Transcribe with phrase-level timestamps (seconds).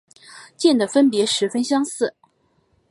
[0.57, 2.15] 间的分别十分相似。